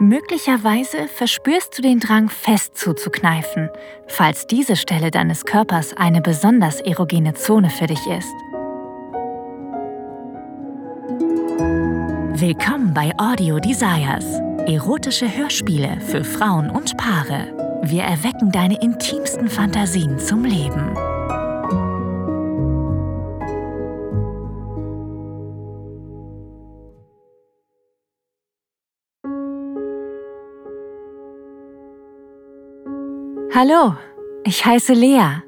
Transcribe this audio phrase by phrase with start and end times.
[0.00, 3.68] Möglicherweise verspürst du den Drang, fest zuzukneifen,
[4.06, 8.32] falls diese Stelle deines Körpers eine besonders erogene Zone für dich ist.
[12.40, 14.24] Willkommen bei Audio Desires,
[14.68, 17.80] erotische Hörspiele für Frauen und Paare.
[17.82, 20.96] Wir erwecken deine intimsten Fantasien zum Leben.
[33.60, 33.96] Hallo,
[34.44, 35.42] ich heiße Lea.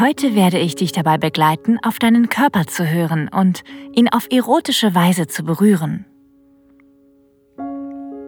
[0.00, 3.62] Heute werde ich dich dabei begleiten, auf deinen Körper zu hören und
[3.92, 6.06] ihn auf erotische Weise zu berühren.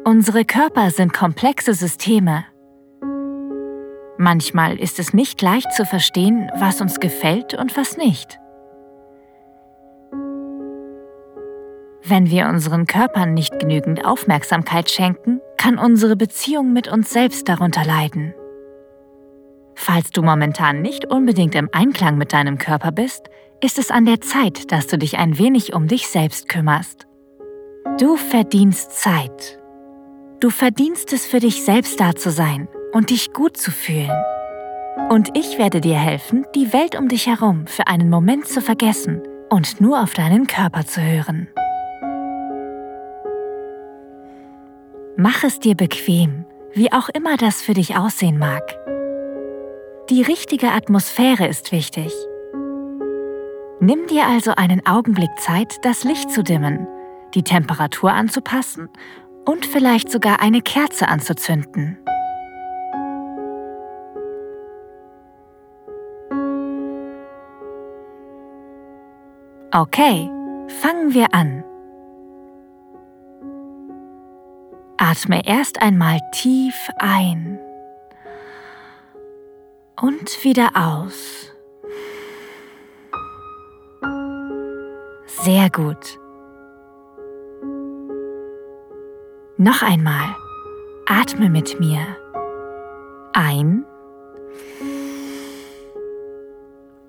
[0.04, 2.44] Unsere Körper sind komplexe Systeme.
[4.18, 8.38] Manchmal ist es nicht leicht zu verstehen, was uns gefällt und was nicht.
[12.04, 17.84] Wenn wir unseren Körpern nicht genügend Aufmerksamkeit schenken, kann unsere Beziehung mit uns selbst darunter
[17.84, 18.32] leiden.
[19.74, 23.28] Falls du momentan nicht unbedingt im Einklang mit deinem Körper bist,
[23.60, 27.06] ist es an der Zeit, dass du dich ein wenig um dich selbst kümmerst.
[27.98, 29.58] Du verdienst Zeit.
[30.40, 34.10] Du verdienst es für dich selbst da zu sein und dich gut zu fühlen.
[35.08, 39.22] Und ich werde dir helfen, die Welt um dich herum für einen Moment zu vergessen
[39.50, 41.48] und nur auf deinen Körper zu hören.
[45.16, 48.62] Mach es dir bequem, wie auch immer das für dich aussehen mag.
[50.10, 52.12] Die richtige Atmosphäre ist wichtig.
[53.78, 56.88] Nimm dir also einen Augenblick Zeit, das Licht zu dimmen,
[57.34, 58.88] die Temperatur anzupassen
[59.44, 61.98] und vielleicht sogar eine Kerze anzuzünden.
[69.70, 70.28] Okay,
[70.80, 71.64] fangen wir an.
[74.98, 77.58] Atme erst einmal tief ein
[80.02, 81.52] und wieder aus.
[85.26, 86.18] Sehr gut.
[89.56, 90.34] Noch einmal.
[91.06, 92.00] Atme mit mir.
[93.32, 93.84] Ein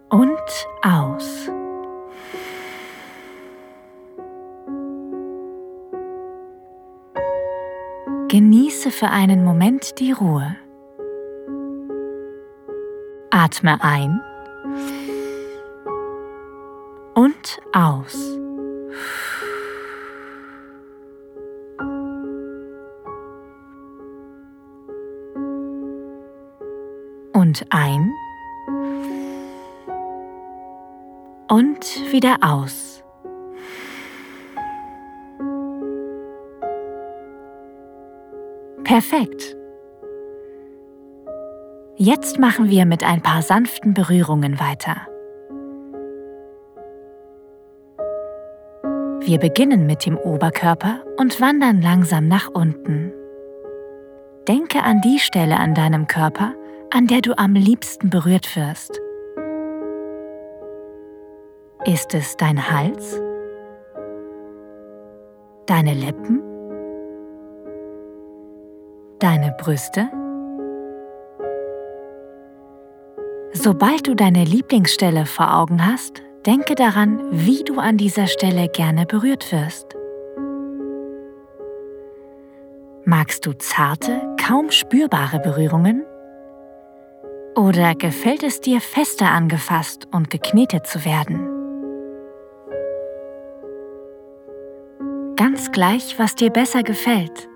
[0.09, 1.49] und aus.
[8.29, 10.55] Genieße für einen Moment die Ruhe.
[13.43, 14.21] Atme ein
[17.13, 18.15] und aus.
[27.33, 28.13] Und ein
[31.49, 31.83] und
[32.13, 33.03] wieder aus.
[38.85, 39.52] Perfekt.
[42.05, 45.07] Jetzt machen wir mit ein paar sanften Berührungen weiter.
[49.21, 53.13] Wir beginnen mit dem Oberkörper und wandern langsam nach unten.
[54.49, 56.53] Denke an die Stelle an deinem Körper,
[56.93, 58.99] an der du am liebsten berührt wirst.
[61.85, 63.17] Ist es dein Hals?
[65.67, 66.41] Deine Lippen?
[69.19, 70.09] Deine Brüste?
[73.55, 79.05] Sobald du deine Lieblingsstelle vor Augen hast, denke daran, wie du an dieser Stelle gerne
[79.05, 79.95] berührt wirst.
[83.05, 86.03] Magst du zarte, kaum spürbare Berührungen?
[87.55, 91.47] Oder gefällt es dir fester angefasst und geknetet zu werden?
[95.35, 97.47] Ganz gleich, was dir besser gefällt,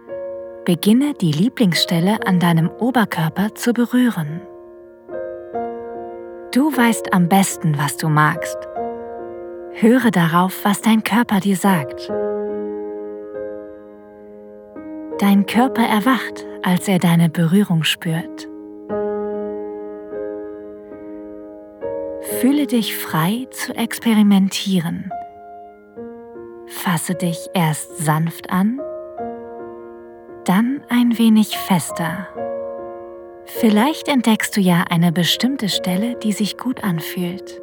[0.63, 4.41] beginne die Lieblingsstelle an deinem Oberkörper zu berühren.
[6.53, 8.57] Du weißt am besten, was du magst.
[9.73, 12.09] Höre darauf, was dein Körper dir sagt.
[15.19, 18.47] Dein Körper erwacht, als er deine Berührung spürt.
[22.39, 25.11] Fühle dich frei zu experimentieren.
[26.67, 28.79] Fasse dich erst sanft an,
[30.45, 32.27] dann ein wenig fester.
[33.59, 37.59] Vielleicht entdeckst du ja eine bestimmte Stelle, die sich gut anfühlt.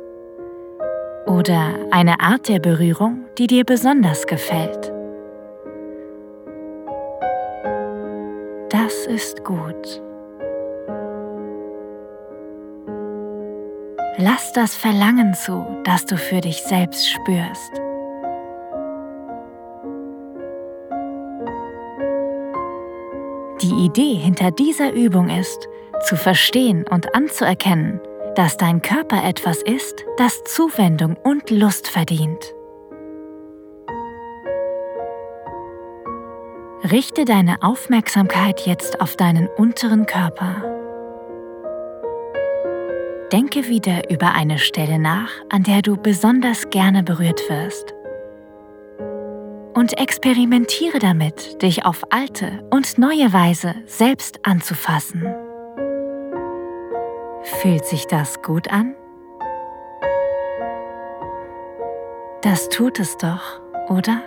[1.25, 4.93] Oder eine Art der Berührung, die dir besonders gefällt.
[8.71, 10.03] Das ist gut.
[14.17, 17.73] Lass das Verlangen zu, das du für dich selbst spürst.
[23.63, 25.69] Die Idee hinter dieser Übung ist,
[26.03, 28.01] zu verstehen und anzuerkennen,
[28.35, 32.55] dass dein Körper etwas ist, das Zuwendung und Lust verdient.
[36.91, 40.63] Richte deine Aufmerksamkeit jetzt auf deinen unteren Körper.
[43.33, 47.95] Denke wieder über eine Stelle nach, an der du besonders gerne berührt wirst.
[49.75, 55.25] Und experimentiere damit, dich auf alte und neue Weise selbst anzufassen.
[57.45, 58.95] Fühlt sich das gut an?
[62.41, 64.23] Das tut es doch, oder?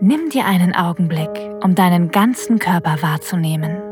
[0.00, 1.30] Nimm dir einen Augenblick,
[1.62, 3.82] um deinen ganzen Körper wahrzunehmen.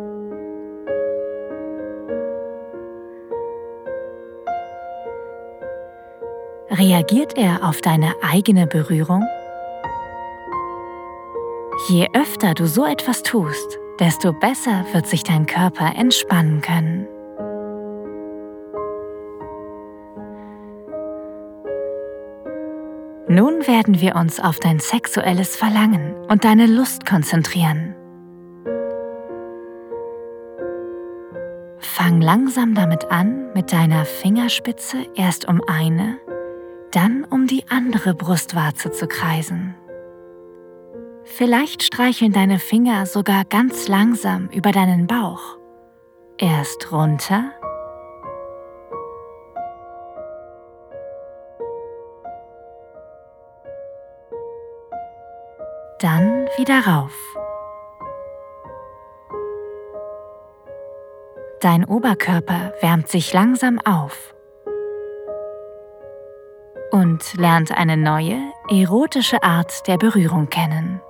[6.70, 9.24] Reagiert er auf deine eigene Berührung?
[11.88, 17.06] Je öfter du so etwas tust, desto besser wird sich dein Körper entspannen können.
[23.28, 27.94] Nun werden wir uns auf dein sexuelles Verlangen und deine Lust konzentrieren.
[31.78, 36.18] Fang langsam damit an, mit deiner Fingerspitze erst um eine,
[36.90, 39.76] dann um die andere Brustwarze zu kreisen.
[41.24, 45.58] Vielleicht streicheln deine Finger sogar ganz langsam über deinen Bauch.
[46.38, 47.52] Erst runter,
[56.00, 57.14] dann wieder rauf.
[61.60, 64.34] Dein Oberkörper wärmt sich langsam auf
[66.90, 68.36] und lernt eine neue,
[68.68, 71.00] erotische Art der Berührung kennen.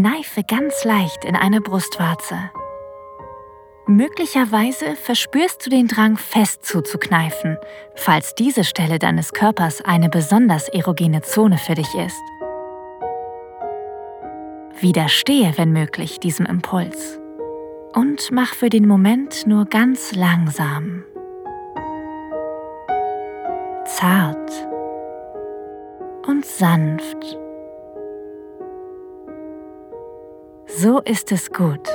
[0.00, 2.36] Kneife ganz leicht in eine Brustwarze.
[3.88, 7.56] Möglicherweise verspürst du den Drang, fest zuzukneifen,
[7.96, 12.22] falls diese Stelle deines Körpers eine besonders erogene Zone für dich ist.
[14.80, 17.18] Widerstehe, wenn möglich, diesem Impuls
[17.92, 21.02] und mach für den Moment nur ganz langsam,
[23.84, 24.52] zart
[26.24, 27.47] und sanft.
[30.80, 31.88] So ist es gut.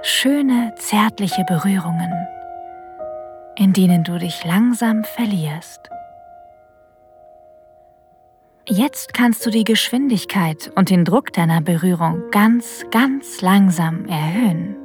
[0.00, 2.10] Schöne, zärtliche Berührungen,
[3.56, 5.90] in denen du dich langsam verlierst.
[8.66, 14.76] Jetzt kannst du die Geschwindigkeit und den Druck deiner Berührung ganz, ganz langsam erhöhen.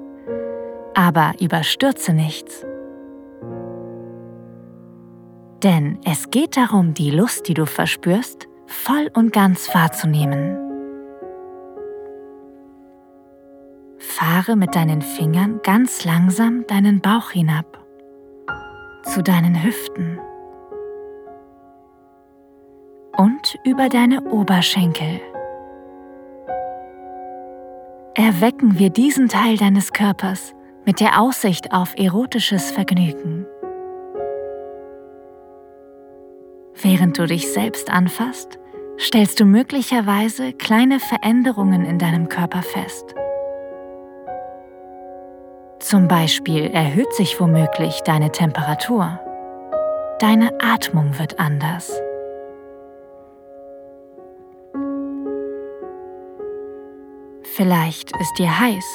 [0.94, 2.66] Aber überstürze nichts.
[5.64, 10.58] Denn es geht darum, die Lust, die du verspürst, voll und ganz wahrzunehmen.
[13.98, 17.80] Fahre mit deinen Fingern ganz langsam deinen Bauch hinab,
[19.04, 20.20] zu deinen Hüften
[23.18, 25.22] und über deine Oberschenkel.
[28.16, 30.54] Erwecken wir diesen Teil deines Körpers
[30.86, 33.46] mit der Aussicht auf erotisches Vergnügen.
[36.82, 38.61] Während du dich selbst anfasst,
[39.02, 43.16] stellst du möglicherweise kleine Veränderungen in deinem Körper fest.
[45.80, 49.20] Zum Beispiel erhöht sich womöglich deine Temperatur.
[50.20, 51.92] Deine Atmung wird anders.
[57.42, 58.86] Vielleicht ist dir heiß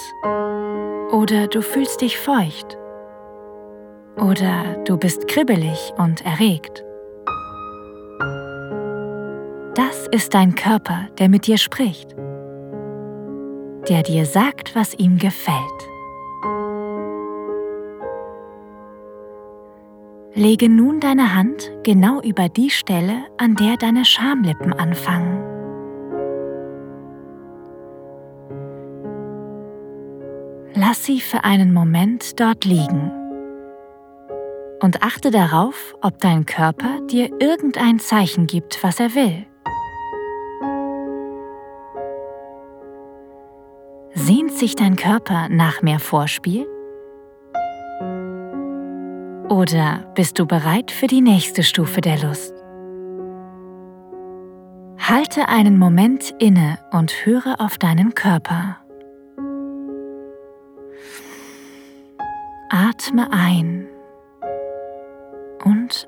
[1.11, 2.79] oder du fühlst dich feucht
[4.17, 6.86] oder du bist kribbelig und erregt.
[9.77, 12.17] Das ist dein Körper, der mit dir spricht,
[13.91, 15.61] der dir sagt, was ihm gefällt.
[20.33, 25.45] Lege nun deine Hand genau über die Stelle, an der deine Schamlippen anfangen.
[30.75, 33.11] Lass sie für einen Moment dort liegen
[34.81, 39.45] und achte darauf, ob dein Körper dir irgendein Zeichen gibt, was er will.
[44.27, 46.67] Sehnt sich dein Körper nach mehr Vorspiel?
[49.49, 52.53] Oder bist du bereit für die nächste Stufe der Lust?
[54.99, 58.79] Halte einen Moment inne und höre auf deinen Körper.
[62.71, 63.87] Atme ein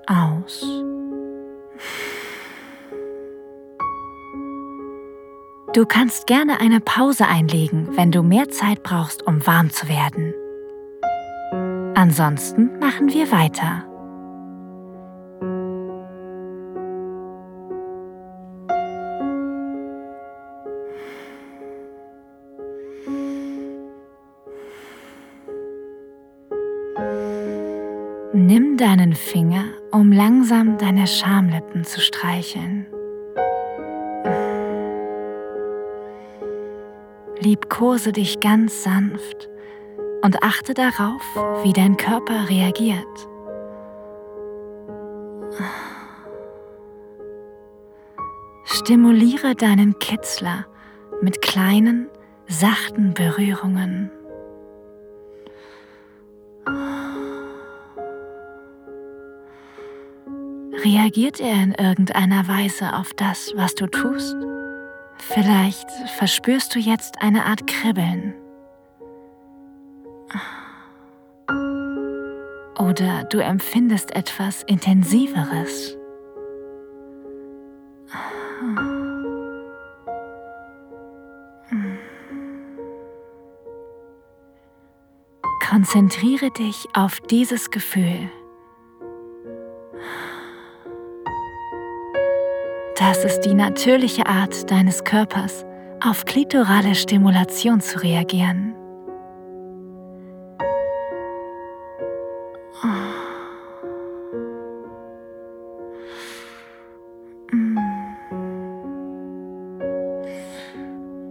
[0.09, 0.98] aus.
[5.75, 10.33] Du kannst gerne eine Pause einlegen, wenn du mehr Zeit brauchst, um warm zu werden.
[11.95, 13.85] Ansonsten machen wir weiter.
[28.33, 32.87] Nimm deinen Finger, um langsam deine Schamlippen zu streicheln.
[37.49, 39.49] Liebkose dich ganz sanft
[40.21, 41.23] und achte darauf,
[41.65, 43.07] wie dein Körper reagiert.
[48.65, 50.67] Stimuliere deinen Kitzler
[51.23, 52.11] mit kleinen,
[52.49, 54.11] sachten Berührungen.
[60.85, 64.37] Reagiert er in irgendeiner Weise auf das, was du tust?
[65.31, 68.35] Vielleicht verspürst du jetzt eine Art Kribbeln.
[72.79, 75.99] Oder du empfindest etwas Intensiveres.
[85.69, 88.31] Konzentriere dich auf dieses Gefühl.
[92.99, 95.65] Das ist die natürliche Art deines Körpers,
[96.05, 98.75] auf klitorale Stimulation zu reagieren.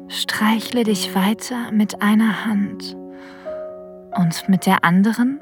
[0.08, 2.96] Streichle dich weiter mit einer Hand
[4.16, 5.42] und mit der anderen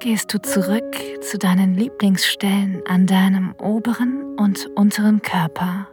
[0.00, 4.27] gehst du zurück zu deinen Lieblingsstellen an deinem oberen
[4.66, 5.88] und unteren Körper.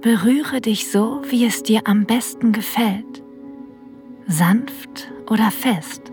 [0.00, 3.24] Berühre dich so, wie es dir am besten gefällt,
[4.28, 6.12] sanft oder fest.